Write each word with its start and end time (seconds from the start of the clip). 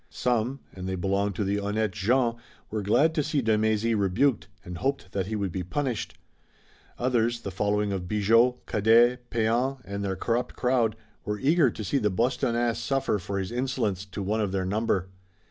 Some, 0.09 0.61
and 0.73 0.89
they 0.89 0.95
belonged 0.95 1.35
to 1.35 1.43
the 1.43 1.57
honnêtes 1.57 1.91
gens, 1.91 2.33
were 2.71 2.81
glad 2.81 3.13
to 3.13 3.21
see 3.21 3.39
de 3.43 3.55
Mézy 3.55 3.95
rebuked 3.95 4.47
and 4.65 4.79
hoped 4.79 5.11
that 5.11 5.27
he 5.27 5.35
would 5.35 5.51
be 5.51 5.61
punished; 5.61 6.17
others, 6.97 7.41
the 7.41 7.51
following 7.51 7.91
of 7.93 8.07
Bigot, 8.07 8.65
Cadet, 8.65 9.29
Pean 9.29 9.77
and 9.85 10.03
their 10.03 10.15
corrupt 10.15 10.55
crowd, 10.55 10.95
were 11.23 11.37
eager 11.37 11.69
to 11.69 11.83
see 11.83 11.99
the 11.99 12.09
Bostonnais 12.09 12.73
suffer 12.79 13.19
for 13.19 13.37
his 13.37 13.51
insolence 13.51 14.03
to 14.05 14.23
one 14.23 14.41
of 14.41 14.51
their 14.51 14.65
number. 14.65 15.09